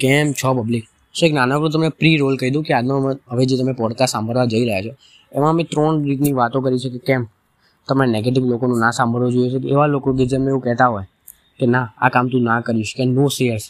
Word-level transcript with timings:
કેમ 0.00 0.32
છો 0.32 0.54
પબ્લિક 0.54 0.84
સો 1.20 1.26
એક 1.26 1.32
નાનકડું 1.32 1.70
તમને 1.70 1.88
પ્રી 1.88 2.16
રોલ 2.16 2.36
કહી 2.36 2.50
દઉં 2.50 2.62
કે 2.62 2.74
આજનો 2.74 3.18
હવે 3.28 3.46
જે 3.46 3.56
તમે 3.56 3.72
પોડકાસ્ટ 3.72 4.12
સાંભળવા 4.12 4.44
જઈ 4.44 4.64
રહ્યા 4.64 4.82
છો, 4.82 4.94
એમાં 5.32 5.50
અમે 5.50 5.62
ત્રણ 5.62 6.02
રીતની 6.02 6.32
વાતો 6.32 6.60
કરી 6.60 6.78
છે 6.78 6.90
કે 6.90 6.98
કેમ? 6.98 7.26
તમારે 7.88 8.10
નેગેટિવ 8.10 8.44
લોકોનું 8.44 8.78
ના 8.78 8.90
સાંભળવું 8.90 9.32
જોઈએ 9.32 9.50
છે. 9.50 9.68
એવા 9.68 9.86
લોકો 9.86 10.14
કે 10.14 10.26
જેમને 10.26 10.48
એવું 10.48 10.60
કહેતા 10.60 10.86
હોય 10.86 11.04
કે 11.60 11.66
ના, 11.66 11.92
આ 11.98 12.08
કામ 12.08 12.28
તું 12.28 12.42
ના 12.42 12.60
કરીશ, 12.60 12.94
કે 12.96 13.04
નો 13.04 13.28
શેર્સ 13.28 13.62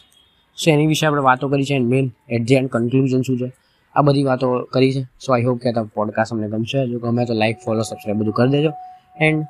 સો 0.57 0.71
એની 0.71 0.87
વિશે 0.87 1.07
આપણે 1.07 1.21
વાતો 1.21 1.49
કરી 1.49 1.65
છે 1.65 1.79
man 1.79 2.11
at 2.29 2.45
the 2.45 2.55
end 2.55 2.71
conclusion 2.71 3.23
શું 3.23 3.39
છે? 3.39 3.53
આ 3.95 4.03
બધી 4.03 4.25
વાતો 4.25 4.65
કરી 4.65 4.93
છે. 4.93 5.03
સો 5.03 5.35
આઈ 5.35 5.43
હોપ 5.43 5.59
કે 5.59 5.71
આ 5.71 5.83
પોડકાસ્ટ 5.83 6.33
અમને 6.33 6.49
ગમશે. 6.49 6.89
જો 6.89 6.99
ગમે 6.99 7.25
તો 7.25 7.35
લાઈક 7.35 7.57
ફોલો 7.65 7.83
સબસ્ક્રાઈબ 7.83 8.19
બધું 8.19 8.35
કરી 8.35 8.51
દેજો. 8.51 8.71
એન્ડ 9.21 9.45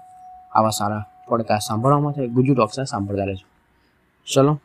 આવા 0.52 0.70
સારા 0.70 1.04
પોડકાસ્ટ 1.28 1.68
સાંભળવા 1.68 2.00
માટે 2.00 2.26
ગુજુ 2.26 2.54
ટોક્સને 2.54 2.84
સાંભળતા 2.84 3.24
રહેજો. 3.24 3.46
ચલો, 4.34 4.60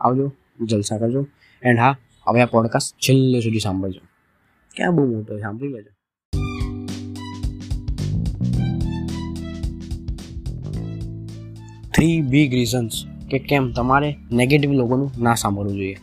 આવજો. 0.00 0.32
જલસા 0.60 0.98
કરજો. 0.98 1.26
એન્ડ 1.64 1.78
હા, 1.78 1.96
હવે 2.28 2.42
આ 2.42 2.46
પોડકાસ્ટ 2.46 2.96
છેલ્લે 2.96 3.40
સુધી 3.40 3.58
સાંભળજો. 3.58 4.00
ક્યાં 4.76 4.96
બહુ 4.96 5.06
મોટો 5.06 5.38
સાંભળી 5.38 5.68
લેજો. 5.68 5.90
થ્રી 11.94 12.20
બિગ 12.20 12.54
રીઝન્સ 12.54 12.92
કે 13.30 13.38
કેમ 13.38 13.72
તમારે 13.72 14.16
નેગેટિવ 14.32 14.72
લોકોનું 14.72 15.10
ના 15.22 15.34
સાંભળવું 15.34 15.74
જોઈએ. 15.74 15.96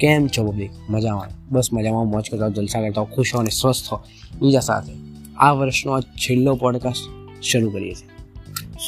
કેમ 0.00 0.26
છો 0.26 0.50
પબ્લિક 0.50 0.70
મજામાં? 0.90 1.28
બસ 1.50 1.68
મજામાં, 1.72 2.04
મોજ 2.04 2.30
કરતા 2.30 2.48
જલસા 2.48 2.80
કરતા 2.80 3.04
ખુશ 3.04 3.34
હો 3.34 3.40
અને 3.40 3.50
સ્વસ્થ 3.50 3.92
હો 3.92 4.00
બીજા 4.42 4.60
સાથે 4.60 4.92
આ 5.36 5.52
વર્ષનો 5.52 5.92
આ 5.92 6.00
છેલ્લો 6.00 6.54
પોડકાસ્ટ 6.54 7.00
શરૂ 7.42 7.70
કરીએ 7.70 7.94
છીએ. 7.94 8.08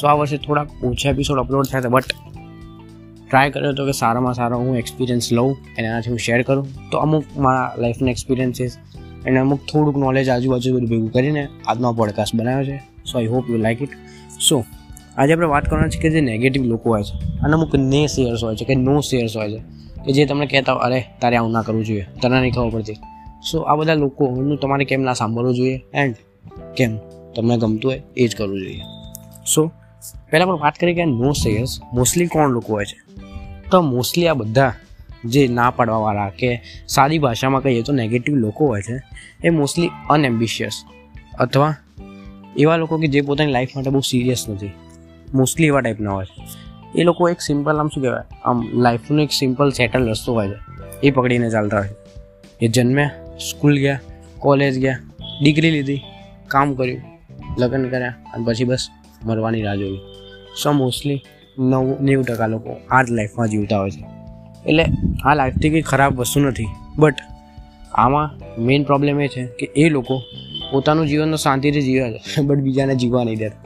સો 0.01 0.07
આ 0.07 0.13
વર્ષે 0.13 0.37
થોડાક 0.37 0.83
ઓછા 0.83 1.09
એપિસોડ 1.09 1.39
અપલોડ 1.39 1.65
થયા 1.65 1.79
હતા 1.79 1.89
બટ 1.89 2.03
ટ્રાય 3.29 3.49
કર્યો 3.49 3.69
હતો 3.69 3.85
કે 3.85 3.91
સારામાં 3.91 4.33
સારો 4.33 4.57
હું 4.57 4.77
એક્સપિરિયન્સ 4.77 5.33
લઉં 5.33 5.53
અને 5.53 5.87
એનાથી 5.87 6.09
હું 6.09 6.19
શેર 6.19 6.41
કરું. 6.41 6.67
તો 6.91 6.97
અમુક 6.97 7.23
મારા 7.37 7.75
લાઈફના 7.77 8.11
એક્સપિરિયન્સીસ 8.11 8.77
અને 9.25 9.39
અમુક 9.39 9.59
થોડુંક 9.71 9.97
નોલેજ 9.97 10.29
આજુબાજુ 10.29 10.75
બધું 10.75 10.89
ભેગું 10.89 11.11
કરીને 11.11 11.47
આજનો 11.67 11.93
પોડકાસ્ટ 11.93 12.35
બનાવ્યો 12.35 12.75
છે. 12.75 12.83
So 13.11 13.17
I 13.17 13.25
hope 13.25 13.49
you 13.49 13.57
like 13.57 13.81
it 13.81 13.89
so 14.49 14.63
આજે 15.17 15.33
આપણે 15.33 15.47
વાત 15.47 15.65
કરવાના 15.65 15.87
છે 15.87 15.99
કે 15.99 16.09
જે 16.09 16.21
નેગેટિવ 16.21 16.63
લોકો 16.63 16.89
હોય 16.89 17.03
છે 17.03 17.39
અને 17.39 17.53
અમુક 17.53 17.75
ને 17.75 18.07
શેર્સ 18.07 18.43
હોય 18.43 18.55
છે 18.55 18.65
કે 18.65 18.75
નો 18.75 19.01
શેર્સ 19.01 19.37
હોય 19.37 19.51
છે. 19.51 19.79
કે 20.05 20.11
જે 20.11 20.25
તમને 20.25 20.45
કહેતા 20.45 20.73
હોય, 20.73 20.81
અરે, 20.81 21.03
તારે 21.21 21.37
આવું 21.37 21.51
ના 21.51 21.61
કરવું 21.61 21.85
જોઈએ. 21.85 22.05
તને 22.21 22.41
નહીં 22.41 22.53
ખબર 22.53 22.69
પડતી. 22.69 22.93
સો 23.51 23.59
આ 23.59 23.75
બધા 23.75 23.93
લોકોનું 23.93 24.57
તમારે 24.57 24.85
કેમ 24.85 25.01
ના 25.01 25.13
સાંભળવું 25.13 25.55
જોઈએ? 25.55 25.81
એન્ડ 25.93 26.15
કેમ? 26.77 26.97
તમને 27.35 27.57
ગમતું 27.57 27.91
હોય 27.91 28.01
એ 28.17 28.27
જ 28.27 28.35
કરવું 28.35 28.59
જોઈએ. 28.59 28.81
સો 29.55 29.71
પહેલાં 30.29 30.47
પણ 30.47 30.53
વાત 30.53 30.75
કરીએ 30.75 30.95
કે 30.95 31.05
નો 31.05 31.31
સેયર્સ 31.31 31.79
મોસ્ટલી 31.93 32.27
કોણ 32.27 32.49
લોકો 32.49 32.73
હોય 32.73 32.85
છે? 32.85 33.21
તો 33.71 33.81
મોસ્ટલી 33.81 34.27
આ 34.27 34.33
બધા 34.33 34.73
જે 35.25 35.47
ના 35.47 35.71
પાડવાવાળા 35.71 36.29
કે 36.29 36.61
સારી 36.87 37.19
ભાષામાં 37.19 37.61
કહીએ 37.61 37.81
તો 37.81 37.93
નેગેટિવ 37.93 38.35
લોકો 38.35 38.67
હોય 38.67 38.81
છે, 38.81 39.01
એ 39.43 39.49
મોસ્ટલી 39.49 39.89
અનએમ્બિશિયસ 40.09 40.83
અથવા 41.39 41.75
એવા 42.57 42.77
લોકો 42.77 42.97
કે 42.97 43.07
જે 43.07 43.21
પોતાની 43.21 43.51
લાઈફ 43.51 43.69
માટે 43.75 43.89
બહુ 43.89 43.99
સિરિયસ 43.99 44.49
નથી. 44.49 44.71
મોસ્ટલી 45.33 45.67
એવા 45.67 45.79
ટાઈપના 45.79 46.11
હોય 46.11 46.25
છે. 46.25 46.45
એ 46.99 47.03
લોકો 47.03 47.29
એક 47.29 47.41
સિમ્પલ 47.41 47.77
આમ 47.77 47.87
શું 47.87 48.03
કહેવાય? 48.03 48.21
આમ 48.45 48.69
લાઈફનો 48.73 49.21
એક 49.21 49.31
સિમ્પલ 49.31 49.69
સેટલ 49.69 50.09
રસ્તો 50.09 50.33
હોય 50.33 50.49
છે. 50.49 50.55
એ 51.03 51.11
પકડીને 51.11 51.49
ચાલતા 51.49 51.77
હોય 51.77 51.89
એ 52.61 52.67
જન્મ્યા 52.67 53.11
સ્કૂલ 53.37 53.79
ગયા 53.79 53.99
કોલેજ 54.39 54.79
ગયા 54.79 54.97
ડિગ્રી 55.43 55.71
લીધી, 55.71 56.01
કામ 56.47 56.73
કર્યું, 56.73 57.01
લગ્ન 57.59 57.89
કર્યા, 57.89 58.13
અને 58.33 58.45
પછી 58.45 58.63
બસ 58.63 58.87
મરવાની 59.25 59.61
રાહ 59.61 59.75
જોઈ 59.75 59.97
સો 60.63 60.71
મોસ્ટલી 60.71 61.21
નવ, 61.59 61.97
નેવું 62.01 62.25
ટકા 62.25 62.47
લોકો 62.47 62.77
આ 62.91 63.03
જ 63.03 63.11
લાઈફમાં 63.11 63.47
જીવતા 63.47 63.79
હોય 63.79 63.91
છે. 63.91 64.03
એટલે 64.65 64.85
આ 65.25 65.35
લાઈફથી 65.35 65.69
કંઈ 65.69 65.81
ખરાબ 65.81 66.15
વસ્તુ 66.15 66.39
નથી. 66.39 66.67
બટ 66.97 67.15
આમાં 67.93 68.29
મેઇન 68.61 68.83
પ્રોબ્લેમ 68.83 69.21
એ 69.21 69.27
છે 69.27 69.45
કે 69.45 69.65
એ 69.75 69.89
લોકો 69.89 70.21
પોતાનું 70.71 71.07
જીવન 71.07 71.31
તો 71.31 71.37
શાંતિથી 71.37 71.81
જીવે 71.81 72.13
છે 72.13 72.41
બટ 72.41 72.57
બીજાને 72.57 72.95
જીવવા 72.95 73.23
નહીં 73.23 73.37
દેતા. 73.37 73.63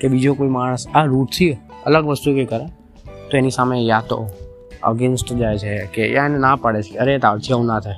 કે 0.00 0.08
બીજો 0.08 0.34
કોઈ 0.34 0.48
માણસ 0.48 0.88
આ 0.94 1.04
રૂટથી 1.04 1.56
અલગ 1.86 2.04
વસ્તુ 2.06 2.32
કંઈ 2.32 2.44
કરે, 2.44 2.66
તો 3.30 3.36
એની 3.36 3.50
સામે 3.50 3.78
યા 3.78 4.02
તો 4.08 4.30
અગેન્સ્ટ 4.82 5.32
જાય 5.32 5.58
છે 5.58 5.86
કે 5.86 6.12
યા 6.12 6.24
એને 6.24 6.38
ના 6.38 6.56
પાડે 6.56 6.82
છે, 6.82 6.96
અરે 6.96 7.18
તારથી 7.18 7.52
આવું 7.52 7.66
ના 7.66 7.80
થાય. 7.80 7.94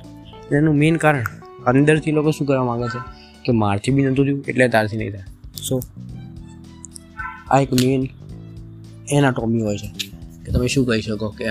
એનું 0.55 0.75
મેઇન 0.75 0.97
કારણ 0.97 1.23
અંદરથી 1.65 2.11
લોકો 2.11 2.31
શું 2.31 2.47
કરવા 2.47 2.63
માગે 2.63 2.87
છે? 2.87 2.99
કે 3.45 3.51
મારથી 3.51 3.91
બી 3.91 4.05
નહોતું 4.05 4.25
થયું, 4.25 4.45
એટલે 4.47 4.67
તારથી 4.67 4.97
નહીં 4.97 5.11
થાય. 5.11 5.21
સો 5.69 5.79
આ 7.49 7.59
એક 7.59 7.73
મેઇન 7.73 8.07
એના 9.11 9.31
ટોમી 9.31 9.61
હોય 9.61 9.77
છે. 9.77 9.91
કે 10.45 10.51
તમે 10.51 10.67
શું 10.67 10.85
કહી 10.85 11.01
શકો 11.01 11.29
કે 11.29 11.45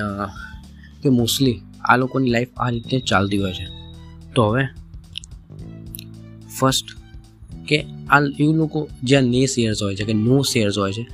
કે 1.03 1.09
મોસ્ટલી 1.09 1.61
આ 1.85 1.97
લોકોની 1.97 2.31
લાઈફ 2.31 2.49
આ 2.57 2.69
રીતે 2.69 2.99
ચાલતી 2.99 3.39
હોય 3.39 3.53
છે. 3.53 3.67
તો 4.35 4.51
હવે 4.51 4.65
ફર્સ્ટ 6.59 6.87
કે 7.69 7.85
આ 8.11 8.21
એવું 8.21 8.55
લોકો 8.55 8.89
જ્યાં 9.03 9.23
ને 9.23 9.47
શેર્સ 9.47 9.83
હોય 9.83 9.97
છે, 9.97 10.05
કે 10.05 10.13
નો 10.13 10.43
શેર્સ 10.43 10.79
હોય 10.79 10.93
છે, 10.93 11.07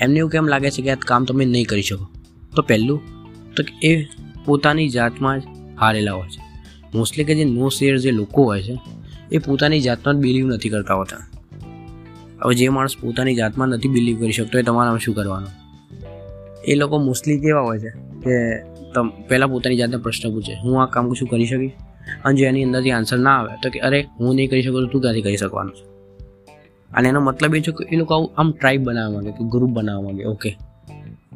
એમને 0.00 0.18
એવું 0.18 0.30
કેમ 0.30 0.46
લાગે 0.46 0.70
છે 0.70 0.82
કે 0.82 0.90
આ 0.90 0.94
કામ 0.94 1.24
તમે 1.24 1.44
નહીં 1.44 1.64
કરી 1.64 1.82
શકો? 1.82 2.06
તો 2.56 2.62
પહેલું 2.62 3.00
તો 3.54 3.64
એ 3.82 4.04
પોતાની 4.44 4.88
જાતમાં 4.88 5.40
જ 5.40 5.42
હારેલા 5.80 6.12
હોય 6.12 6.28
છે. 6.28 6.42
મોસ્ટલી 6.94 7.24
કે 7.24 7.34
જે 7.34 7.44
નો 7.44 7.68
શેર 7.68 7.98
જે 7.98 8.10
લોકો 8.10 8.44
હોય 8.44 8.62
છે, 8.62 8.78
એ 9.32 9.38
પોતાની 9.38 9.80
જાતમાં 9.80 10.14
જ 10.14 10.18
બિલીવ 10.18 10.46
નથી 10.46 10.68
કરતા 10.68 10.94
હોતા. 10.94 11.16
હવે 12.46 12.54
જે 12.54 12.68
માણસ 12.68 12.94
પોતાની 13.00 13.34
જાતમાં 13.34 13.68
નથી 13.68 13.88
બિલીવ 13.88 14.20
કરી 14.20 14.32
શકતો 14.32 14.58
એ 14.58 14.62
તમારામાં 14.62 14.98
શું 14.98 15.14
કરવાનું? 15.14 15.48
એ 16.64 16.74
લોકો 16.74 16.98
મોસ્ટલી 16.98 17.38
કેવા 17.38 17.60
હોય 17.60 17.78
છે 17.78 17.88
કે 18.20 18.58
તમ, 18.94 19.08
પહેલાં 19.08 19.48
પોતાની 19.48 19.76
જાતને 19.76 19.96
પ્રશ્ન 19.96 20.34
પૂછે. 20.34 20.60
હું 20.62 20.82
આ 20.82 20.86
કામ 20.86 21.12
શું 21.12 21.28
કરી 21.28 21.46
શકીશ? 21.46 21.70
અને 22.24 22.36
જો 22.36 22.44
એની 22.44 22.64
અંદરથી 22.64 22.90
આન્સર 22.90 23.18
ના 23.18 23.30
આવે, 23.30 23.56
તો 23.62 23.70
કે 23.70 23.78
અરે, 23.78 24.06
હું 24.20 24.34
નહીં 24.34 24.50
કરી 24.50 24.62
શકું 24.62 24.88
તો 24.88 25.00
ક્યાંથી 25.00 25.22
કરી 25.22 25.36
શકવાનું 25.36 25.72
છે? 25.74 25.84
અને 26.94 27.08
એનો 27.08 27.20
મતલબ 27.20 27.54
એ 27.54 27.60
છે 27.60 27.72
કે 27.72 27.88
એ 27.92 27.96
લોકો 27.96 28.14
આવું, 28.14 28.32
આમ 28.36 28.52
ટ્રાઇબ 28.52 28.82
બનાવવા 28.82 29.14
માંગે, 29.14 29.30
કે 29.30 29.48
ગ્રુપ 29.48 29.70
બનાવવા 29.70 30.02
માંગે 30.02 30.24
ઓકે 30.24 30.48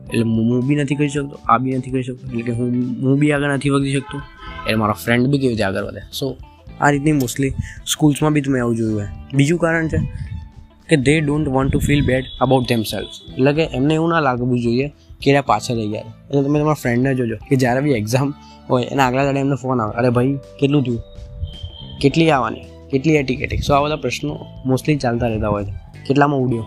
એટલે 0.06 0.22
હું 0.22 0.66
બી 0.66 0.75
નથી 0.75 0.94
કરી 0.94 1.09
શકતો, 1.09 1.38
આ 1.48 1.59
બી 1.59 1.72
નથી 1.72 1.91
કરી 1.91 2.03
શકતો, 2.03 2.27
એટલે 2.27 2.42
કે 2.42 2.53
હું 2.53 2.69
હું 3.03 3.19
બી 3.19 3.32
આગળ 3.32 3.53
નથી 3.53 3.69
વધી 3.69 3.92
શકતો, 3.92 4.19
એટલે 4.19 4.75
મારો 4.75 4.92
ફ્રેન્ડ 4.92 5.27
બી 5.27 5.38
કેવી 5.38 5.48
રીતે 5.48 5.62
આગળ 5.62 5.84
વધે? 5.84 6.00
સો 6.12 6.37
આ 6.81 6.91
રીતની 6.91 7.12
મોસ્ટલી 7.12 7.53
સ્કૂલ્સમાં 7.87 8.32
બી 8.32 8.41
તમે 8.41 8.60
આવું 8.60 8.77
જોયું 8.77 8.98
હોય. 8.98 9.06
બીજું 9.34 9.59
કારણ 9.59 9.88
છે 9.88 10.30
કે 10.91 10.97
they 10.97 11.21
don't 11.21 11.49
want 11.49 11.73
to 11.73 11.78
feel 11.78 12.06
bad 12.06 12.25
about 12.41 12.69
them 12.69 12.83
self 12.83 13.33
એટલે 13.33 13.53
કે 13.53 13.62
એમને 13.62 13.95
એવું 13.95 14.09
ના 14.09 14.21
લાગવું 14.21 14.61
જોઈએ 14.61 14.89
કે 15.21 15.31
એના 15.31 15.41
પાછળ 15.41 15.75
રહી 15.75 15.89
ગયા. 15.89 16.01
એટલે 16.01 16.43
તમે 16.43 16.59
તમારા 16.59 16.75
ફ્રેન્ડને 16.75 17.15
જોજો 17.15 17.37
કે 17.37 17.56
જ્યારે 17.56 17.81
બી 17.81 17.91
એક્ઝામ 17.91 18.34
હોય, 18.71 18.84
એના 18.84 19.06
આગલા 19.06 19.25
દાડે 19.25 19.41
એમને 19.41 19.55
ફોન 19.55 19.81
આવે, 19.81 19.99
અરે 19.99 20.11
ભાઈ, 20.11 20.39
કેટલું 20.61 20.84
થયું? 20.84 21.03
કેટલી 22.01 22.31
આવવાની? 22.31 22.61
કેટલી 22.91 23.15
એ 23.15 23.23
ટિકિટ 23.23 23.62
સો 23.62 23.75
આ 23.75 23.81
બધા 23.81 23.97
પ્રશ્નો 23.97 24.47
મોસ્ટલી 24.67 24.97
ચાલતા 24.97 25.27
રહેતા 25.27 25.49
હોય 25.49 25.65
છે. 25.65 25.73
કેટલામાં 26.06 26.41
ઉડ્યો? 26.41 26.67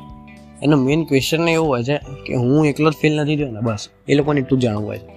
એનો 0.63 0.77
મેઇન 0.77 1.03
ક્વેશ્ચન 1.03 1.47
એવું 1.47 1.67
હોય 1.67 1.83
છે 1.83 1.97
કે 2.27 2.33
હું 2.33 2.65
એકલો 2.65 2.89
જ 2.89 2.93
ફેલ 2.93 3.15
નથી 3.15 3.35
થયો 3.35 3.51
ને, 3.51 3.59
બસ. 3.59 3.89
એ 4.07 4.13
લોકોને 4.13 4.41
એટલું 4.41 4.59
જાણવું 4.59 4.87
હોય 4.87 4.97
છે. 4.97 5.07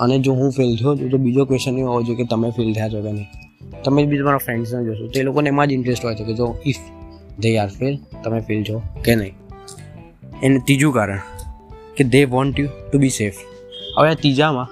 અને 0.00 0.18
જો 0.18 0.32
હું 0.32 0.50
ફેલ 0.50 0.76
થયો, 0.76 0.94
તો 0.94 1.18
બીજો 1.18 1.44
ક્વેશ્ચન 1.44 1.78
એવો 1.78 1.92
હોય 1.92 2.04
છે 2.04 2.14
કે 2.14 2.24
તમે 2.24 2.50
ફેલ 2.50 2.72
થયા 2.72 2.88
છો 2.88 3.02
કે 3.02 3.12
નહીં? 3.12 3.26
તમે 3.84 4.06
બી 4.06 4.18
તમારા 4.18 4.36
ફ્રેન્ડ્સને 4.36 4.84
જોશો. 4.84 5.06
તો 5.06 5.20
એ 5.20 5.22
લોકોને 5.22 5.48
એમાં 5.48 5.66
જ 5.66 5.72
ઇન્ટરેસ્ટ 5.72 6.04
હોય 6.04 6.14
છે 6.14 6.24
કે 6.24 6.34
જો 6.34 6.54
ઇફ 6.66 6.76
દે 7.38 7.58
આર 7.58 7.68
ફેલ, 7.68 7.98
તમે 8.24 8.40
ફેલ 8.40 8.64
છો. 8.64 8.82
કે 9.04 9.14
નહીં? 9.14 9.34
એને 10.42 10.58
ત્રીજું 10.58 10.92
કારણ 10.92 11.20
કે 11.96 12.04
they 12.04 12.24
want 12.24 12.60
you 12.60 12.68
to 12.92 12.98
be 12.98 13.08
safe 13.08 13.34
હવે 13.98 14.10
આ 14.10 14.14
ત્રીજામાં 14.14 14.68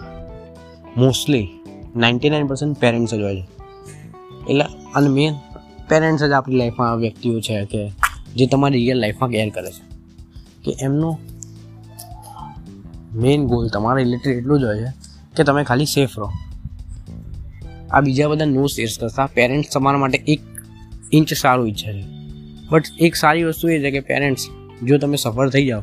mostly 1.01 1.49
ninety 1.97 2.31
nine 2.31 2.47
percent 2.47 2.79
parents 2.79 3.15
જ 3.15 3.21
હોય 3.21 3.37
છે. 3.37 3.47
એટલે 4.49 4.65
અને 4.95 5.09
મેન 5.09 5.35
પેરેન્ટ્સ 5.89 6.25
જ 6.25 6.31
આપણી 6.31 6.57
લાઈફમાં 6.57 6.97
વ્યક્તિઓ 6.97 7.41
છે 7.41 7.65
કે 7.65 7.93
જે 8.37 8.47
તમારી 8.47 8.79
રિયલ 8.79 8.99
લાઈફમાં 8.99 9.31
કેર 9.31 9.51
કરે 9.51 9.71
છે. 9.71 9.91
કે 10.65 10.77
એમનો 10.81 11.19
મેઇન 13.15 13.47
ગોલ 13.47 13.69
તમારા 13.69 13.99
રિલેટેડ 13.99 14.37
એટલું 14.37 14.61
જ 14.61 14.65
હોય 14.65 14.79
છે 14.79 14.93
કે 15.37 15.45
તમે 15.45 15.65
ખાલી 15.65 15.87
સેફ 15.87 16.19
રહો. 16.19 16.31
આ 17.91 18.01
બીજા 18.01 18.29
બધા 18.29 18.45
નો 18.45 18.67
શેર્સ 18.67 18.99
કરતા 18.99 19.27
પેરેન્ટ્સ 19.27 19.73
તમારા 19.73 19.99
માટે 19.99 20.19
એક 20.19 20.41
ઇંચ 21.13 21.35
સારું 21.35 21.69
ઈચ્છે 21.69 22.03
છે. 22.03 22.20
બટ 22.71 22.83
એક 22.99 23.15
સારી 23.15 23.45
વસ્તુ 23.45 23.69
એ 23.69 23.81
છે 23.81 23.91
કે 23.91 24.01
પેરેન્ટ્સ 24.01 24.47
જો 24.83 24.99
તમે 24.99 25.17
સફળ 25.17 25.49
થઈ 25.49 25.67
જાઓ, 25.67 25.83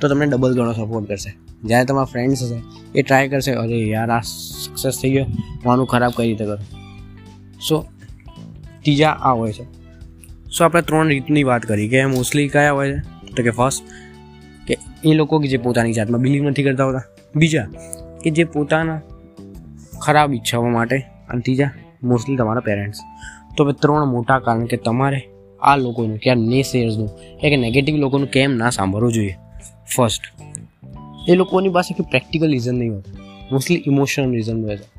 તો 0.00 0.08
તમને 0.08 0.26
ડબલ 0.26 0.54
ગણો 0.54 0.72
સપોર્ટ 0.72 1.08
કરશે. 1.08 1.32
જ્યારે 1.64 1.84
તમારા 1.84 2.04
ફ્રેન્ડ્સ 2.04 2.42
હશે, 2.42 2.62
એ 2.98 3.02
ટ્રાય 3.02 3.28
કરશે, 3.28 3.52
અરે 3.52 3.78
યાર, 3.78 4.10
આ 4.10 4.20
સક્સેસ 4.20 4.98
થઈ 5.02 5.10
ગયો, 5.10 5.24
હું 5.24 5.72
આનું 5.72 5.86
ખરાબ 5.86 6.12
કઈ 6.16 6.28
રીતે 6.28 6.44
કરું? 6.44 6.66
સો 7.68 7.86
ત્રીજા 8.82 9.10
આ 9.10 9.32
હોય 9.32 9.52
છે. 9.52 9.64
સો 10.50 10.64
આપણે 10.64 10.82
ત્રણ 10.82 11.08
રીતની 11.08 11.42
વાત 11.42 11.62
કરી 11.62 11.88
કે 11.88 12.06
મોસ્ટલી 12.06 12.48
કયા 12.48 12.72
હોય 12.72 12.92
છે? 12.92 12.98
તો 13.36 13.42
કે 13.42 13.50
ફર્સ્ટ 13.50 13.84
કે 14.66 14.78
એ 15.04 15.14
લોકો 15.14 15.38
કે 15.38 15.48
જે 15.48 15.56
પોતાની 15.56 15.92
જાતમાં 15.92 16.20
બિલીવ 16.20 16.42
નથી 16.42 16.62
કરતા 16.62 16.84
હોતા. 16.84 17.02
બીજા, 17.36 17.66
કે 18.24 18.30
જે 18.30 18.44
પોતાના 18.44 19.00
ખરાબ 20.00 20.34
ઈચ્છાઓ 20.34 20.68
માટે. 20.68 20.98
અને 21.28 21.40
ત્રીજા 21.40 21.70
મોસ્ટલી 22.02 22.36
તમારા 22.36 22.60
પેરેન્ટ્સ 22.60 22.98
તો 23.56 23.64
હવે 23.64 23.72
ત્રણ 23.72 24.04
મોટા 24.04 24.38
કારણ 24.38 24.64
કે 24.64 24.76
તમારે 24.76 25.28
આ 25.60 25.76
લોકોનું, 25.76 26.18
કે 26.18 26.30
આ 26.30 26.34
ને 26.34 26.62
શેર્સનું 26.62 27.08
કે 27.40 27.56
નેગેટિવ 27.56 27.96
લોકોનું 27.96 28.28
કેમ 28.28 28.54
ના 28.54 28.70
સાંભળવું 28.70 29.12
જોઈએ? 29.12 29.36
ફર્સ્ટ 29.96 30.20
એ 31.28 31.34
લોકોની 31.34 31.68
પાસે 31.68 31.94
કે 31.94 32.10
પ્રેક્ટિકલ 32.10 32.50
રીઝન 32.50 32.74
નહીં 32.74 32.94
હોતું 32.94 33.16
મોસ્ટલી 33.52 33.84
ઇમોશનલ 33.86 34.32
રીઝન 34.32 34.64
હોય 34.64 34.76
છે. 34.76 34.98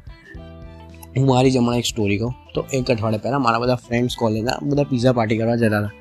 હું 1.17 1.27
મારી 1.27 1.51
જ 1.51 1.55
એક 1.77 1.85
સ્ટોરી 1.85 2.17
કહું. 2.17 2.33
તો 2.53 2.65
એક 2.73 2.91
અઠવાડિયા 2.91 3.19
પહેલાં 3.23 3.41
મારા 3.41 3.59
બધા 3.59 3.75
ફ્રેન્ડ્સ 3.75 4.15
કોલેજના 4.17 4.51
બધા 4.63 4.83
પીઝા 4.83 5.13
પાર્ટી 5.13 5.37
કરવા 5.37 5.55
જતા 5.55 5.79
હતા. 5.79 5.91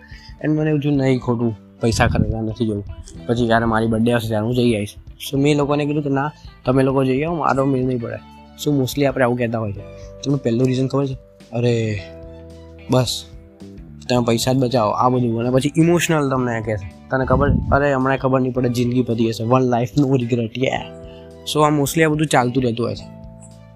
એન્ડ 0.44 0.60
મને 0.60 0.78
થયું, 0.78 0.96
નહીં, 0.96 1.18
ખોટું. 1.18 1.56
પૈસા 1.80 2.06
ખર્ચવા 2.06 2.40
નથી 2.40 2.66
જવું. 2.66 2.84
પછી 3.26 3.46
જ્યારે 3.46 3.64
મારી 3.64 3.86
બર્થડે 3.86 4.12
આવશે 4.12 4.28
ત્યારે 4.28 4.46
હું 4.46 4.54
જઈ 4.54 4.74
આવીશ. 4.74 4.94
સો 5.30 5.38
મેં 5.38 5.56
લોકોને 5.56 5.86
કીધું 5.86 6.02
કે, 6.02 6.10
ના, 6.10 6.32
તમે 6.64 6.82
લોકો 6.82 7.04
જઈ 7.04 7.22
આવો, 7.22 7.36
મારો 7.36 7.64
મેળ 7.64 7.84
નહીં 7.84 8.00
પડે 8.00 8.16
શું 8.58 8.74
મોસ્ટલી 8.74 9.06
આપણે 9.06 9.24
આવું 9.24 9.38
કહેતા 9.38 9.58
હોય 9.58 9.72
છે. 9.72 9.80
તમને 10.24 10.36
પહેલું 10.36 10.66
રીઝન 10.66 10.86
ખબર 10.86 11.06
છે? 11.06 11.14
અરે, 11.52 11.98
બસ. 12.90 13.24
તમે 14.08 14.24
પૈસા 14.24 14.52
જ 14.52 14.56
બચાવો. 14.56 14.90
આ 14.92 15.08
બધું 15.08 15.40
અને 15.40 15.50
પછી 15.50 15.72
ઇમોશનલ 15.76 16.30
તમને 16.30 16.60
કહેશે 16.60 16.88
તને 17.10 17.24
ખબર? 17.24 17.50
અરે 17.72 17.92
હમણાં 17.94 18.18
ખબર 18.18 18.40
નહીં 18.40 18.52
પડે, 18.52 18.68
જિંદગી 18.68 19.02
પતી 19.02 19.28
હશે 19.28 19.44
વન 19.44 19.62
લાઈફ 19.62 19.88
નો 19.98 20.16
રિગ્રેટ 20.16 20.58
યે 20.58 20.80
સો 21.46 21.62
આ 21.62 21.70
મોસ્ટલી 21.70 22.04
આ 22.04 22.08
બધું 22.08 22.26
ચાલતું 22.26 22.62
રહેતું 22.62 22.86
હોય 22.86 22.94
છે. 22.94 23.06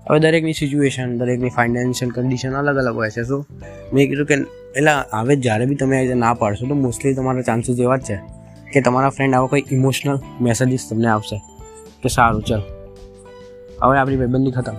હવે 0.08 0.18
દરેકની 0.20 0.52
સિચ્યુએશન 0.52 1.18
દરેકની 1.18 1.48
ફાઇનાન્શિયલ 1.48 2.10
કન્ડિશન 2.10 2.52
અલગ 2.52 2.76
અલગ 2.76 2.96
હોય 2.96 3.10
છે. 3.10 3.22
સો 3.22 3.44
મેં 3.92 4.08
કીધું 4.08 4.26
કે 4.26 4.34
એટલે 4.76 4.90
હવે 5.12 5.36
જ્યારે 5.36 5.66
બી 5.66 5.74
તમે 5.74 6.14
ના 6.14 6.34
પાડશો, 6.34 6.66
તો 6.66 6.74
મોસ્ટલી 6.74 7.14
તમારા 7.14 7.42
ચાન્સીસ 7.42 7.80
એવા 7.80 7.96
જ 7.96 8.02
છે 8.02 8.16
કે 8.72 8.80
તમારા 8.80 9.08
ફ્રેન્ડ 9.08 9.34
આવો 9.34 9.46
કોઈ 9.46 9.64
ઇમોશનલ 9.72 10.18
મેસેજીસ 10.40 10.86
તમને 10.90 11.08
આપશે. 11.08 11.36
કે 12.02 12.08
સારું, 12.08 12.42
ચલ. 12.42 12.62
હવે 13.82 13.98
આપણી 13.98 14.16
ભાઈબંધી 14.16 14.50
ખતમ. 14.50 14.76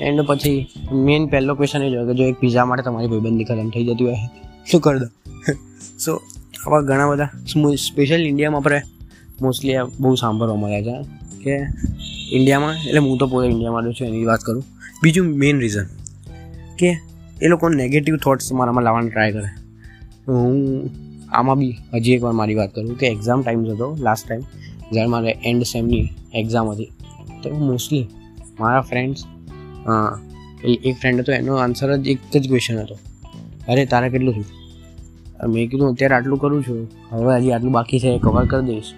એન્ડ 0.00 0.20
પછી 0.22 0.66
મેઇન 0.92 1.26
પહેલો 1.26 1.54
ક્વેશ્ચન 1.54 1.82
એ 1.82 1.90
જોયો 1.90 2.06
કે 2.06 2.14
જો 2.14 2.24
એક 2.24 2.36
પીઝા 2.40 2.64
માટે 2.64 2.82
તમારી 2.82 3.06
ભાઈબંધી 3.06 3.44
ખતમ 3.44 3.70
થઈ 3.70 3.84
જતી 3.84 4.04
હોય, 4.04 4.16
શું 4.70 4.80
કરી 4.80 5.00
દો? 5.00 5.08
સો 6.04 6.12
આવા 6.66 6.80
ઘણા 6.80 7.10
બધા 7.10 7.74
સ્પેશિયલ 7.74 8.26
ઇન્ડિયામાં 8.26 8.60
આપણે 8.60 8.82
મોસ્ટલી 9.40 9.74
બહુ 10.00 10.14
સાંભળવા 10.14 10.56
મળ્યા 10.56 10.82
છે 10.82 10.96
કે 11.44 11.66
ઇન્ડિયામાં 12.32 12.74
એટલે 12.74 12.98
હું 12.98 13.18
તો 13.18 13.26
પોતે 13.26 13.48
ઇન્ડિયામાં 13.48 13.92
છું, 13.92 14.06
એની 14.06 14.24
વાત 14.24 14.40
કરું. 14.40 14.64
બીજું 15.02 15.26
મેઇન 15.26 15.60
રીઝન 15.60 15.86
કે 16.78 16.96
એ 17.42 17.48
લોકો 17.48 17.68
નેગેટિવ 17.68 18.16
થોટ્સ 18.16 18.52
મારામાં 18.52 18.84
લાવવાનું 18.84 19.10
ટ્રાય 19.10 19.32
કરે. 19.32 19.48
હું 20.28 20.90
આમાં 21.32 21.58
બી 21.58 21.76
હજી 21.94 22.12
એકવાર 22.12 22.32
મારી 22.32 22.54
વાત 22.54 22.74
કરું 22.74 22.98
કે 22.98 23.06
એક્ઝામ 23.06 23.42
ટાઈમ 23.42 23.64
હતો 23.70 23.96
લાસ્ટ 24.00 24.28
ટાઈમ 24.28 24.40
જ્યારે 24.92 25.06
મારે 25.06 25.38
એન્ડ 25.44 25.62
સેમની 25.62 26.08
એક્ઝામ 26.34 26.70
હતી, 26.70 26.90
તો 27.42 27.50
મોસ્ટલી 27.50 28.08
મારા 28.60 28.80
ફ્રેન્ડ્સ 28.80 29.24
એક 30.64 30.96
ફ્રેન્ડ 30.96 31.20
હતો, 31.20 31.32
એનો 31.32 31.56
આન્સર 31.56 31.96
જ 31.96 32.06
એક 32.06 32.18
જ 32.36 32.48
ક્વેશ્ચન 32.48 32.78
હતો. 32.78 32.94
અરે, 33.68 33.86
તારે 33.86 34.08
કેટલું 34.08 34.34
થયું? 34.34 34.46
મેં 35.52 35.70
કીધું, 35.70 35.90
અત્યારે 35.90 36.14
આટલું 36.14 36.38
કરું 36.38 36.62
છું. 36.62 36.90
હવે 37.10 37.36
હજી 37.36 37.52
આટલું 37.52 37.72
બાકી 37.72 38.00
છે 38.00 38.18
કવર 38.18 38.46
કરી 38.46 38.66
દઈશ. 38.66 38.92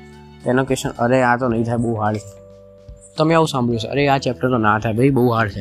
એનો 0.46 0.64
ક્વેશ્ચન 0.64 0.88
અરે, 0.88 1.23
આ 1.23 1.37
તો 1.37 1.49
નહીં 1.49 1.64
થાય, 1.64 1.76
બહુ 1.76 1.94
હાર્ડ 1.94 2.19
તમે 3.17 3.35
આવું 3.35 3.49
સાંભળ્યું 3.49 3.81
છે 3.81 3.88
અરે, 3.88 4.08
આ 4.08 4.19
ચેપ્ટર 4.19 4.49
તો 4.49 4.58
ના 4.58 4.79
થાય, 4.79 4.93
ભાઈ, 4.93 5.11
બહુ 5.11 5.29
હાર્ડ 5.29 5.50
છે. 5.50 5.61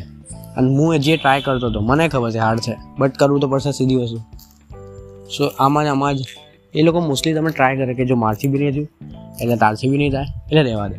અને 0.57 0.77
હું 0.77 1.00
જે 1.00 1.18
ટ્રાય 1.18 1.41
કરતો 1.41 1.68
હતો, 1.68 1.79
મને 1.81 2.07
ખબર 2.07 2.31
છે 2.31 2.38
હાર્ડ 2.38 2.59
છે 2.59 2.77
બટ 3.00 3.18
કરવું 3.18 3.39
તો 3.39 3.47
પડશે 3.47 3.71
સીધી 3.71 3.95
વસ્તુ. 3.95 4.18
સો 5.38 5.47
આમાં 5.59 5.83
જ 5.83 5.88
આમાં 5.88 6.15
જ, 6.15 6.19
એ 6.75 6.81
લોકો 6.81 7.00
મોસ્ટલી 7.00 7.33
તમે 7.33 7.50
ટ્રાય 7.50 7.77
કરે 7.77 7.94
કે 7.94 8.06
જો 8.06 8.15
મારથી 8.15 8.47
બી 8.47 8.59
નહીં 8.59 8.71
થયું, 8.71 8.89
એટલે 9.41 9.56
તારથી 9.56 9.89
બી 9.89 9.97
નહીં 9.97 10.12
થાય, 10.12 10.24
એટલે 10.24 10.63
રહેવા 10.63 10.88
દે. 10.88 10.95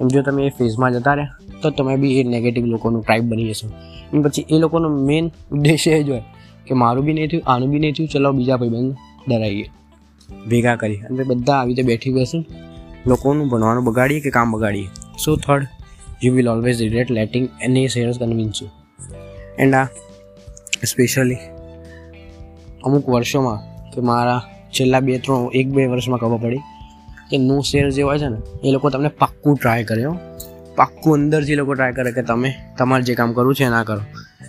એમ 0.00 0.08
જો 0.08 0.22
તમે 0.22 0.46
એ 0.46 0.48
ફેઝમાં 0.48 0.92
જતા 0.92 1.14
રહ્યા 1.14 1.38
તો 1.64 1.70
તમે 1.70 1.96
બી 1.96 2.14
એ 2.20 2.24
નેગેટિવ 2.24 2.66
લોકોનું 2.66 3.02
ટ્રાઇબ 3.02 3.24
બની 3.24 3.50
જશો. 3.50 3.68
અને 4.12 4.22
પછી 4.22 4.46
એ 4.50 4.58
લોકોનો 4.58 4.88
મેઇન 5.06 5.30
ઉદ્દેશ્ય 5.52 5.90
એ 5.90 6.02
જ 6.02 6.10
હોય 6.10 6.24
કે 6.66 6.74
મારું 6.74 7.04
બી 7.04 7.12
નહીં 7.12 7.28
થયું 7.28 7.42
આનું 7.46 7.70
બી 7.70 7.78
નહીં 7.78 7.94
થયું 7.94 8.08
ચલો 8.08 8.32
બીજા 8.32 8.56
ભાઈબંધ 8.56 8.96
ડરાઈએ. 9.28 9.70
ભેગા 10.50 10.76
કરી 10.76 10.96
અને 10.96 11.24
બધા 11.24 11.52
આવી 11.52 11.74
રીતે 11.74 11.82
બેઠી 11.82 12.12
બેસું 12.12 12.44
લોકોનું 13.06 13.48
ભણવાનું 13.48 13.84
બગાડીએ 13.84 14.20
કે 14.20 14.30
કામ 14.30 14.52
બગાડીએ? 14.52 14.88
So 15.24 15.36
third 15.36 15.66
you 16.24 16.34
will 16.34 16.48
always 16.48 16.80
regret 16.82 17.10
letting 17.10 17.48
any 17.62 17.88
shares 17.88 18.18
convince 18.18 18.62
you 18.62 18.68
and 19.58 19.74
આ 19.74 19.86
સ્પેશિયલી 20.84 21.40
અમુક 22.84 23.08
વર્ષોમાં 23.08 23.90
કે 23.90 24.00
મારા 24.00 24.40
છેલ્લા 24.70 25.00
બે 25.00 25.18
ત્રણ 25.18 25.50
એક 25.54 25.68
બે 25.68 25.86
વર્ષમાં 25.86 26.20
ખબર 26.20 26.40
પડી 26.42 26.62
કે 27.30 27.38
નો 27.38 27.60
શેર 27.60 27.90
જે 27.90 28.02
હોય 28.02 28.18
છે 28.18 28.28
ને 28.28 28.38
એ 28.64 28.72
લોકો 28.72 28.90
તમને 28.90 29.08
પાક્કું 29.08 29.54
ટ્રાય 29.56 29.84
કરે 29.84 30.02
પાક્કું 30.76 31.14
અંદર 31.14 31.42
જે 31.42 31.54
લોકો 31.54 31.74
ટ્રાય 31.74 31.92
કરે 31.92 32.12
કે 32.12 32.22
તમે, 32.22 32.54
તમારે 32.78 33.02
જે 33.02 33.14
કામ 33.14 33.32
કરવું 33.32 33.54
છે 33.54 33.68
ના 33.68 33.84
કરો. 33.84 34.00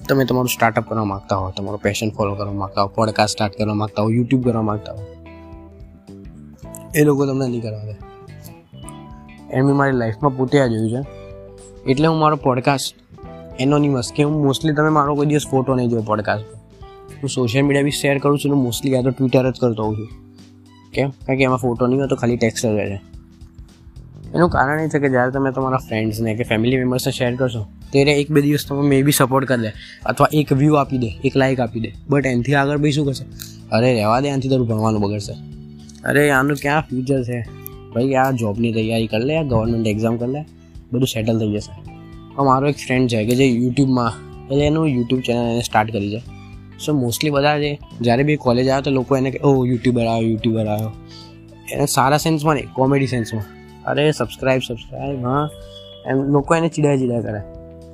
તમે 0.10 0.26
તમારું 0.26 0.48
સ્ટાર્ટઅપ 0.48 0.90
કરવા 0.90 1.04
માગતા 1.04 1.36
હો, 1.36 1.52
તમારો 1.52 1.78
પેશન 1.78 2.10
ફોલો 2.10 2.36
કરવા 2.36 2.52
માગતા 2.52 2.82
હો 2.82 2.88
પોડકાસ્ટ 2.88 3.34
સ્ટાર્ટ 3.34 3.54
કરવા 3.58 3.74
માગતા 3.74 4.02
હો 4.02 4.10
યુટ્યુબ 4.10 4.44
કરવા 4.44 4.62
માગતા 4.62 4.94
હો. 4.94 5.06
એ 6.96 7.04
લોકો 7.04 7.26
તમને 7.26 7.48
નહીં 7.48 7.62
કરવા 7.62 7.84
દે. 7.84 7.96
એમ 9.52 9.78
મારી 9.78 9.92
લાઈફમાં 9.92 10.38
પોતે 10.38 10.60
આ 10.60 10.68
જોયું 10.68 10.92
છે. 10.92 11.26
એટલે 11.92 12.08
હું 12.08 12.20
મારો 12.20 12.36
પોડકાસ્ટ 12.36 12.96
એનોનિમસ 13.60 14.12
કે 14.16 14.24
હું 14.24 14.44
મોસ્ટલી 14.44 14.74
તમે 14.74 14.90
મારો 14.90 15.16
કોઈ 15.16 15.26
દિવસ 15.26 15.48
ફોટો 15.52 15.76
નહીં 15.76 15.90
જોયો 15.90 16.04
પોડકાસ્ટ 16.04 16.46
હું 17.24 17.30
સોશિયલ 17.30 17.66
મીડિયા 17.66 17.84
બી 17.84 17.92
શેર 17.92 18.18
કરું 18.18 18.40
છું 18.40 18.64
મોસ્ટલી 18.64 18.96
આ 18.98 19.02
તો 19.02 19.10
ટ્વિટર 19.10 19.52
જ 19.52 19.60
કરતો 19.60 19.84
હોઉં 19.84 19.98
છું. 19.98 20.08
કેમ? 20.92 21.10
કારણ 21.10 21.38
કે 21.38 21.44
એમાં 21.44 21.58
ફોટો 21.58 21.88
નહીં 21.88 22.00
હોય 22.00 22.08
તો 22.08 22.16
ખાલી 22.16 22.38
ટેક્સ્ટ 22.38 22.66
જ 22.66 22.70
છે. 22.70 23.15
એનું 24.36 24.50
કારણ 24.50 24.80
એ 24.80 24.88
છે 24.88 25.00
કે 25.00 25.10
જ્યારે 25.10 25.32
તમે 25.32 25.52
તમારા 25.52 25.78
ફ્રેન્ડ્સને 25.78 26.36
કે 26.36 26.44
ફેમિલી 26.44 26.78
મેમ્બર્સને 26.78 27.12
શેર 27.12 27.36
કરશો, 27.36 27.66
ત્યારે 27.92 28.12
એક 28.12 28.32
બે 28.32 28.42
દિવસ 28.42 28.66
તમે 28.68 28.88
મે 28.88 29.02
બી 29.02 29.12
સપોર્ટ 29.12 29.46
કરી 29.46 29.62
દે 29.62 29.72
અથવા 30.06 30.28
એક 30.34 30.54
વ્યૂ 30.54 30.74
આપી 30.74 30.98
દે, 30.98 31.10
એક 31.24 31.38
લાઇક 31.38 31.60
આપી 31.60 31.80
દે. 31.80 31.92
બટ 32.10 32.26
એનાથી 32.26 32.56
આગળ 32.56 32.78
ભાઈ 32.78 32.92
શું 32.92 33.06
કરશે 33.06 33.26
અરે, 33.72 33.94
રહેવા 33.94 34.20
દે 34.20 34.30
આનાથી 34.30 34.50
તારું 34.50 34.68
ભણવાનું 34.68 35.02
બગડશે. 35.02 35.34
અરે, 36.04 36.30
આનું 36.30 36.58
ક્યાં 36.58 36.82
ફ્યુચર 36.82 37.24
છે? 37.24 37.42
ભાઈ, 37.94 38.14
આ 38.14 38.32
જોબની 38.32 38.74
તૈયારી 38.74 39.08
કરી 39.08 39.26
લે, 39.26 39.38
આ 39.38 39.44
ગવર્મેન્ટ 39.44 39.88
એક્ઝામ 39.88 40.18
કરી 40.18 40.32
લે, 40.32 40.46
બધું 40.92 41.08
સેટલ 41.08 41.40
થઈ 41.40 41.52
જશે. 41.52 41.74
મારો 42.44 42.68
એક 42.68 42.76
ફ્રેન્ડ 42.76 43.10
છે 43.10 43.26
કે 43.26 43.36
જે 43.36 43.46
યુટ્યુબમાં 43.46 44.12
એટલે 44.48 44.66
એનું 44.66 44.88
યુટ્યુબ 44.88 45.22
ચેનલ 45.22 45.52
એને 45.52 45.62
સ્ટાર્ટ 45.62 45.92
કરી 45.92 46.12
છે. 46.12 46.24
સો 46.86 46.94
મોસ્ટલી 46.94 47.30
બધા 47.30 47.60
છે 47.60 47.80
જ્યારે 48.02 48.24
બી 48.24 48.36
કોલેજ 48.36 48.68
આવ્યો 48.68 48.82
તો 48.82 48.92
લોકો 48.92 49.18
એને 49.18 49.32
કે 49.32 49.40
ઓ 49.40 49.66
યુટ્યુબર 49.66 50.06
આવ્યો 50.06 50.30
યુટ્યુબર 50.30 50.66
આવ્યો 50.68 50.92
એને 51.72 51.86
સારા 51.86 52.18
સેન્સમાં 52.18 52.56
નહીં 52.56 52.66
કોમેડી 52.74 53.08
સેન્સમાં 53.08 53.44
અરે 53.86 54.12
સબસ્ક્રાઈબ 54.12 54.62
સબસ્ક્રાઈબ 54.68 55.26
હા. 55.26 55.50
એમ 56.08 56.18
લોકો 56.18 56.56
એને 56.56 56.70
ચીડા 56.70 56.98
ચીડા 56.98 57.22
કરે. 57.22 57.42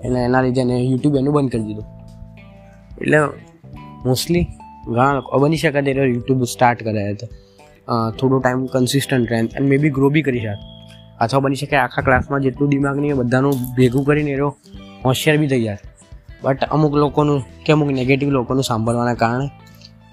એટલે 0.05 0.19
એના 0.19 0.41
લીધે 0.41 0.61
એને 0.61 0.77
યુટ્યુબ 0.79 1.15
એનું 1.15 1.33
બંધ 1.33 1.51
કરી 1.51 1.63
દીધું. 1.63 1.85
એટલે 3.01 3.19
મોસ્ટલી 4.05 4.45
ઘણા 4.87 5.13
લોકો 5.13 5.39
બની 5.39 5.57
શકે 5.57 5.81
તે 5.81 5.91
યુટ્યુબ 5.91 6.43
સ્ટાર્ટ 6.43 6.83
કરે 6.83 7.09
હતા 7.11 8.11
થોડો 8.19 8.39
ટાઈમ 8.39 8.65
કન્સિસ્ટન્ટ 8.65 9.31
રહે. 9.31 9.39
એન્ડ 9.39 9.61
મે 9.61 9.77
બી 9.77 9.89
ગ્રો 9.89 10.09
બી 10.09 10.21
કરી 10.21 10.39
શકે. 10.39 10.57
અથવા 11.21 11.39
બની 11.39 11.55
શકે 11.55 11.75
આખા 11.75 12.01
ક્લાસમાં 12.01 12.39
જેટલું 12.39 12.69
દિમાગ 12.69 12.97
નહીં 12.97 13.15
બધાનું 13.15 13.53
ભેગું 13.77 14.05
કરીને 14.05 14.31
એરો 14.31 14.49
હોશિયાર 15.05 15.37
બી 15.37 15.47
થઈ 15.47 15.63
જાય. 15.63 15.77
બટ 16.43 16.63
અમુક 16.63 16.95
લોકોનું 16.95 17.43
કે 17.65 17.73
અમુક 17.73 17.89
નેગેટિવ 17.91 18.29
લોકોનું 18.29 18.63
સાંભળવાના 18.63 19.13
કારણે 19.13 19.47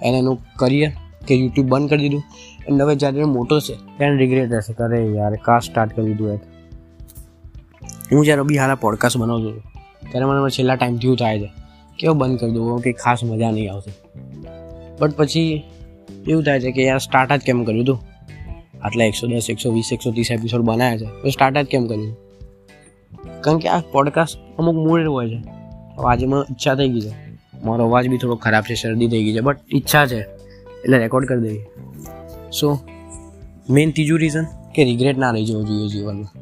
એને 0.02 0.18
એનું 0.18 0.38
કરિયર 0.56 0.92
કે 1.28 1.34
યુટ્યુબ 1.34 1.68
બંધ 1.68 1.90
કરી 1.90 2.02
દીધું. 2.02 2.22
એન્ડ 2.68 2.82
હવે 2.82 2.94
જ્યારે 2.96 3.24
મોટો 3.24 3.60
છે, 3.60 3.74
ત્યારે 3.96 4.16
રિગ્રેટ 4.16 4.52
હશે 4.52 4.72
કરે 4.72 5.00
યાર 5.06 5.34
કા 5.44 5.58
સ્ટાર્ટ 5.58 5.96
કરી 5.96 6.06
દીધું 6.06 6.32
એ 6.32 6.36
હું 8.12 8.24
જ્યારે 8.24 8.42
બી 8.42 8.58
હાલ 8.58 8.74
પોડકાસ્ટ 8.74 9.16
બનાવતો 9.16 9.48
હતો, 9.48 9.60
ત્યારે 10.10 10.24
મને 10.24 10.50
છેલ્લા 10.50 10.74
ટાઈમથી 10.74 11.06
એવું 11.06 11.16
થાય 11.16 11.40
છે 11.40 11.50
કેવો 11.98 12.14
બંધ 12.14 12.38
કરી 12.38 12.50
દઉં, 12.50 12.80
કે 12.80 12.92
ખાસ 12.92 13.24
મજા 13.24 13.50
નહીં 13.50 13.72
આવતી. 13.72 13.92
બટ 15.00 15.16
પછી 15.16 15.62
એવું 16.28 16.42
થાય 16.42 16.60
છે 16.60 16.72
કે 16.72 16.84
યાર 16.84 16.98
સ્ટાર્ટ 16.98 17.32
જ 17.32 17.40
કેમ 17.40 17.64
કર્યું 17.64 17.84
હતું 17.84 17.98
આટલા 18.82 19.04
એકસો 19.04 19.26
દસ, 19.26 19.46
એકસો 19.50 19.72
વીસ, 19.72 19.88
એકસો 19.92 20.10
ત્રીસ 20.10 20.30
એપિસોડ 20.30 20.60
બનાવ્યા 20.60 20.98
છે, 20.98 21.22
તો 21.22 21.30
સ્ટાર્ટ 21.30 21.58
જ 21.58 21.66
કેમ 21.66 21.86
કર્યું? 21.86 22.16
કારણ 23.40 23.58
કે 23.58 23.68
આ 23.68 23.80
પોડકાસ્ટ 23.92 24.38
અમુક 24.58 24.74
મૂળ 24.74 25.08
હોય 25.08 25.30
છે. 25.30 25.40
મને 26.26 26.42
ઈચ્છા 26.50 26.74
થઈ 26.74 26.88
ગઈ 26.88 27.00
છે. 27.00 27.12
મારો 27.64 27.84
અવાજ 27.84 28.08
બી 28.08 28.18
થોડો 28.18 28.34
ખરાબ 28.34 28.62
છે, 28.62 28.74
શરદી 28.74 29.08
થઈ 29.08 29.24
ગઈ 29.24 29.34
છે 29.34 29.40
બટ 29.40 29.58
ઈચ્છા 29.74 30.06
છે. 30.06 30.37
એટલે 30.82 30.96
રેકોર્ડ 30.98 31.28
કરી 31.28 31.42
દેવી. 31.42 31.64
સો 32.52 32.66
મેઇન 33.70 33.90
ત્રીજું 33.90 34.18
રીઝન 34.18 34.46
કે 34.74 34.80
રિગ્રેટ 34.84 35.18
ના 35.18 35.30
રહી 35.30 35.44
જવું 35.44 35.64
જોઈએ 35.66 35.88
જીવનમાં. 35.88 36.32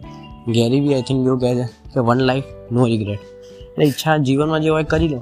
ગેરી 0.52 0.80
બી 0.80 0.94
આઈ 0.94 1.06
થિંક 1.08 1.20
એવું 1.26 1.40
કહે 1.40 1.54
છે 1.54 1.66
કે 1.92 2.00
વન 2.00 2.20
લાઈફ 2.28 2.48
નો 2.72 2.86
રિગ્રેટ 2.86 3.22
એટલે 3.62 3.84
ઈચ્છા 3.84 4.16
જીવનમાં 4.26 4.60
જે 4.60 4.68
હોય 4.68 4.84
કરી 4.84 5.08
લો. 5.08 5.20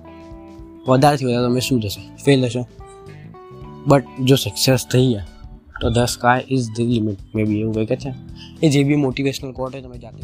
વધારેથી 0.89 1.27
વધારે 1.27 1.47
તમે 1.47 1.61
શું 1.61 1.79
થશે? 1.83 2.01
ફેલ 2.25 2.41
થશો 2.47 2.63
બટ 3.87 4.05
જો 4.21 4.37
સક્સેસ 4.37 4.87
થઈ 4.93 5.07
ગયા, 5.07 5.27
તો 5.81 5.87
the 5.91 5.99
sky 6.07 6.43
is 6.49 6.67
the 6.77 6.81
limit 6.95 7.21
maybe 7.45 7.61
એવું 7.61 7.75
કંઈક 7.75 7.93
છે. 7.99 8.13
એ 8.63 8.69
જે 8.69 8.81
બી 8.83 8.97
મોટિવેશનલ 8.97 9.53
કોટ 9.53 9.73
હોય 9.75 9.83
તમે 9.83 9.99
જાતે 9.99 10.21